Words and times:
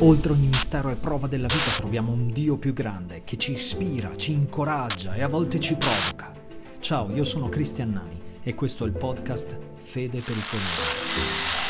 Oltre 0.00 0.32
ogni 0.32 0.46
mistero 0.46 0.90
e 0.90 0.96
prova 0.96 1.26
della 1.26 1.48
vita 1.48 1.70
troviamo 1.72 2.12
un 2.12 2.30
Dio 2.30 2.56
più 2.56 2.72
grande 2.72 3.24
che 3.24 3.36
ci 3.36 3.52
ispira, 3.52 4.14
ci 4.16 4.32
incoraggia 4.32 5.14
e 5.14 5.22
a 5.22 5.28
volte 5.28 5.58
ci 5.58 5.74
provoca. 5.74 6.32
Ciao, 6.80 7.12
io 7.12 7.24
sono 7.24 7.48
Cristian 7.48 7.90
Nani 7.90 8.20
e 8.42 8.54
questo 8.54 8.84
è 8.84 8.86
il 8.86 8.94
podcast 8.94 9.58
Fede 9.76 10.20
Pericolosa. 10.20 11.67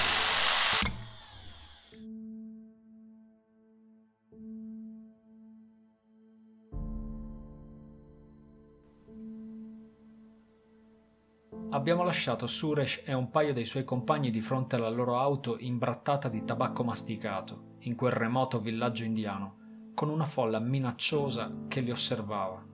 Abbiamo 11.71 12.03
lasciato 12.03 12.47
Suresh 12.47 13.03
e 13.05 13.13
un 13.13 13.29
paio 13.29 13.53
dei 13.53 13.67
suoi 13.67 13.85
compagni 13.85 14.31
di 14.31 14.41
fronte 14.41 14.77
alla 14.77 14.89
loro 14.89 15.19
auto 15.19 15.59
imbrattata 15.59 16.31
di 16.31 16.43
tabacco 16.43 16.83
masticato, 16.83 17.75
in 17.81 17.95
quel 17.95 18.13
remoto 18.13 18.59
villaggio 18.59 19.05
indiano, 19.05 19.57
con 19.93 20.09
una 20.09 20.25
folla 20.25 20.61
minacciosa 20.61 21.67
che 21.69 21.81
li 21.81 21.91
osservava. 21.91 22.65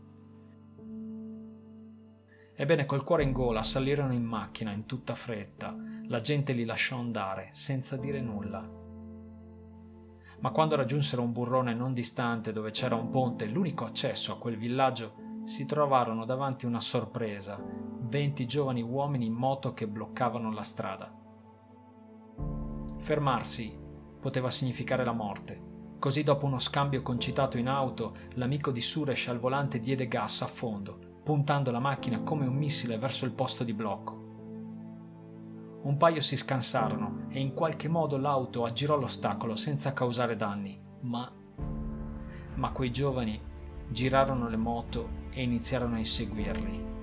Ebbene, 2.54 2.86
col 2.86 3.02
cuore 3.02 3.24
in 3.24 3.32
gola 3.32 3.64
salirono 3.64 4.12
in 4.12 4.22
macchina 4.22 4.70
in 4.70 4.86
tutta 4.86 5.16
fretta, 5.16 5.74
la 6.06 6.20
gente 6.20 6.52
li 6.52 6.64
lasciò 6.64 6.96
andare 6.96 7.48
senza 7.50 7.96
dire 7.96 8.20
nulla. 8.20 8.60
Ma 10.38 10.50
quando 10.52 10.76
raggiunsero 10.76 11.20
un 11.20 11.32
burrone 11.32 11.74
non 11.74 11.94
distante 11.94 12.52
dove 12.52 12.70
c'era 12.70 12.94
un 12.94 13.10
ponte, 13.10 13.46
l'unico 13.46 13.84
accesso 13.84 14.32
a 14.32 14.38
quel 14.38 14.56
villaggio, 14.56 15.14
si 15.44 15.66
trovarono 15.66 16.24
davanti 16.24 16.64
una 16.64 16.80
sorpresa, 16.80 17.58
20 18.14 18.46
giovani 18.46 18.80
uomini 18.80 19.26
in 19.26 19.32
moto 19.32 19.74
che 19.74 19.88
bloccavano 19.88 20.52
la 20.52 20.62
strada. 20.62 21.12
Fermarsi 22.98 23.76
poteva 24.20 24.50
significare 24.50 25.04
la 25.04 25.10
morte. 25.10 25.96
Così 25.98 26.22
dopo 26.22 26.46
uno 26.46 26.60
scambio 26.60 27.02
concitato 27.02 27.58
in 27.58 27.66
auto, 27.66 28.14
l'amico 28.34 28.70
di 28.70 28.80
Suresh 28.80 29.26
al 29.26 29.40
volante 29.40 29.80
diede 29.80 30.06
gas 30.06 30.42
a 30.42 30.46
fondo, 30.46 30.96
puntando 31.24 31.72
la 31.72 31.80
macchina 31.80 32.20
come 32.20 32.46
un 32.46 32.54
missile 32.54 32.98
verso 32.98 33.24
il 33.24 33.32
posto 33.32 33.64
di 33.64 33.72
blocco. 33.72 34.12
Un 35.82 35.96
paio 35.96 36.20
si 36.20 36.36
scansarono 36.36 37.26
e 37.30 37.40
in 37.40 37.52
qualche 37.52 37.88
modo 37.88 38.16
l'auto 38.16 38.64
aggirò 38.64 38.96
l'ostacolo 38.96 39.56
senza 39.56 39.92
causare 39.92 40.36
danni, 40.36 40.80
ma... 41.00 41.28
ma 42.54 42.70
quei 42.70 42.92
giovani 42.92 43.42
girarono 43.88 44.48
le 44.48 44.56
moto 44.56 45.08
e 45.30 45.42
iniziarono 45.42 45.96
a 45.96 45.98
inseguirli. 45.98 46.93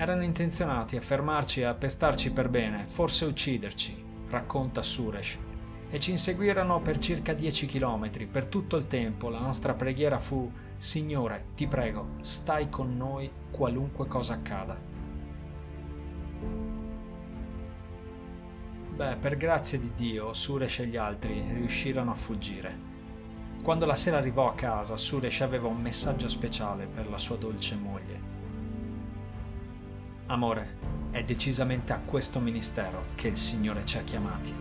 Erano 0.00 0.22
intenzionati 0.22 0.96
a 0.96 1.00
fermarci 1.00 1.58
e 1.58 1.64
a 1.64 1.74
pestarci 1.74 2.30
per 2.30 2.48
bene, 2.48 2.84
forse 2.84 3.24
ucciderci, 3.24 4.00
racconta 4.30 4.80
Suresh. 4.80 5.36
E 5.90 5.98
ci 5.98 6.12
inseguirono 6.12 6.80
per 6.80 6.98
circa 6.98 7.32
10 7.32 7.66
chilometri. 7.66 8.26
Per 8.26 8.46
tutto 8.46 8.76
il 8.76 8.86
tempo 8.86 9.28
la 9.28 9.40
nostra 9.40 9.74
preghiera 9.74 10.20
fu: 10.20 10.48
Signore, 10.76 11.46
ti 11.56 11.66
prego, 11.66 12.10
stai 12.20 12.68
con 12.68 12.96
noi 12.96 13.28
qualunque 13.50 14.06
cosa 14.06 14.34
accada. 14.34 14.78
Beh, 18.94 19.16
per 19.16 19.36
grazia 19.36 19.80
di 19.80 19.90
Dio, 19.96 20.32
Suresh 20.32 20.78
e 20.78 20.86
gli 20.86 20.96
altri 20.96 21.44
riuscirono 21.54 22.12
a 22.12 22.14
fuggire. 22.14 22.86
Quando 23.64 23.84
la 23.84 23.96
sera 23.96 24.18
arrivò 24.18 24.48
a 24.48 24.54
casa, 24.54 24.96
Suresh 24.96 25.40
aveva 25.40 25.66
un 25.66 25.80
messaggio 25.80 26.28
speciale 26.28 26.86
per 26.86 27.08
la 27.08 27.18
sua 27.18 27.34
dolce 27.34 27.74
moglie. 27.74 28.37
Amore, 30.30 30.76
è 31.10 31.24
decisamente 31.24 31.94
a 31.94 32.00
questo 32.04 32.38
ministero 32.38 33.06
che 33.14 33.28
il 33.28 33.38
Signore 33.38 33.86
ci 33.86 33.96
ha 33.96 34.02
chiamati. 34.02 34.54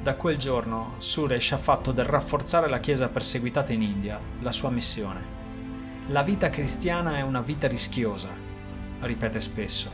Da 0.00 0.14
quel 0.14 0.36
giorno 0.36 0.94
Suresh 0.98 1.50
ha 1.50 1.58
fatto 1.58 1.90
del 1.90 2.04
rafforzare 2.04 2.68
la 2.68 2.78
Chiesa 2.78 3.08
perseguitata 3.08 3.72
in 3.72 3.82
India 3.82 4.20
la 4.42 4.52
sua 4.52 4.70
missione. 4.70 5.34
La 6.06 6.22
vita 6.22 6.50
cristiana 6.50 7.16
è 7.16 7.22
una 7.22 7.40
vita 7.40 7.66
rischiosa, 7.66 8.28
ripete 9.00 9.40
spesso. 9.40 9.90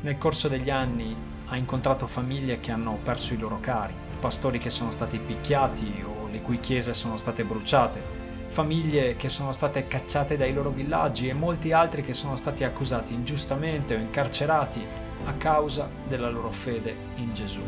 Nel 0.00 0.18
corso 0.18 0.48
degli 0.48 0.70
anni 0.70 1.14
ha 1.46 1.56
incontrato 1.56 2.08
famiglie 2.08 2.58
che 2.58 2.72
hanno 2.72 2.98
perso 3.04 3.32
i 3.32 3.38
loro 3.38 3.60
cari, 3.60 3.94
pastori 4.18 4.58
che 4.58 4.70
sono 4.70 4.90
stati 4.90 5.18
picchiati 5.18 6.02
o 6.04 6.26
le 6.26 6.42
cui 6.42 6.58
chiese 6.58 6.94
sono 6.94 7.16
state 7.16 7.44
bruciate, 7.44 8.15
famiglie 8.56 9.16
che 9.16 9.28
sono 9.28 9.52
state 9.52 9.86
cacciate 9.86 10.38
dai 10.38 10.54
loro 10.54 10.70
villaggi 10.70 11.28
e 11.28 11.34
molti 11.34 11.72
altri 11.72 12.02
che 12.02 12.14
sono 12.14 12.36
stati 12.36 12.64
accusati 12.64 13.12
ingiustamente 13.12 13.94
o 13.94 13.98
incarcerati 13.98 14.82
a 15.26 15.32
causa 15.34 15.86
della 16.08 16.30
loro 16.30 16.50
fede 16.50 16.96
in 17.16 17.34
Gesù. 17.34 17.60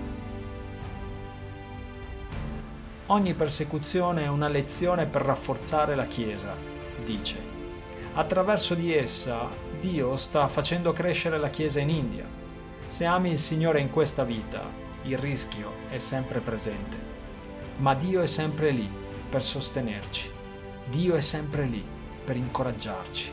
Ogni 3.09 3.35
persecuzione 3.35 4.25
è 4.25 4.29
una 4.29 4.49
lezione 4.49 5.05
per 5.05 5.21
rafforzare 5.21 5.95
la 5.95 6.07
Chiesa, 6.07 6.55
dice. 7.05 7.37
Attraverso 8.15 8.75
di 8.75 8.95
essa 8.95 9.47
Dio 9.79 10.17
sta 10.17 10.49
facendo 10.49 10.95
crescere 10.95 11.37
la 11.37 11.51
Chiesa 11.51 11.81
in 11.81 11.91
India. 11.91 12.25
Se 12.89 13.05
ami 13.05 13.33
il 13.33 13.39
Signore 13.39 13.81
in 13.81 13.91
questa 13.91 14.25
vita, 14.25 14.63
il 15.03 15.19
rischio 15.19 15.71
è 15.91 15.99
sempre 15.99 16.41
presente, 16.41 16.97
ma 17.77 17.93
Dio 17.93 18.23
è 18.23 18.27
sempre 18.27 18.71
lì 18.71 18.89
per 19.29 19.45
sostenerci. 19.45 20.37
Dio 20.90 21.16
è 21.16 21.22
sempre 21.22 21.66
lì 21.66 21.84
per 22.26 22.36
incoraggiarci. 22.36 23.32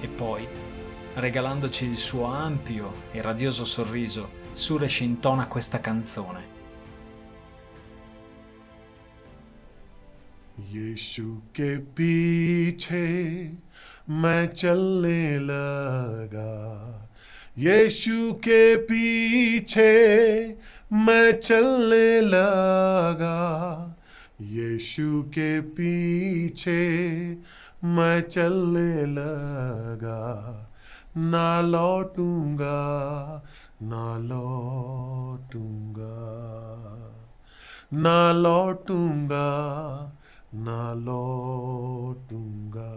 E 0.00 0.08
poi, 0.08 0.46
regalandoci 1.14 1.84
il 1.86 1.96
suo 1.96 2.24
ampio 2.24 2.92
e 3.12 3.20
radioso 3.22 3.64
sorriso, 3.64 4.44
Suresh 4.52 5.00
intona 5.00 5.46
questa 5.46 5.80
canzone. 5.80 6.54
यीशु 10.58 11.24
के 11.56 11.76
पीछे 11.96 13.06
मैं 14.10 14.46
चलने 14.46 15.38
लगा 15.38 16.54
यीशु 17.58 18.32
के 18.44 18.76
पीछे 18.88 19.92
मैं 20.92 21.32
चलने 21.40 22.20
लगा 22.20 23.38
यीशु 24.71 25.21
के 25.21 25.61
पीछे 25.61 26.81
मैं 27.83 28.21
चलने 28.21 29.05
लगा। 29.05 30.21
ना 31.17 31.61
लौटूँगा 31.61 32.79
ना 33.83 34.17
लौटूँगा 34.17 36.15
ना 37.93 38.31
लौटूँगा 38.31 39.49
ना 40.55 40.93
लौटूँगा। 40.93 42.91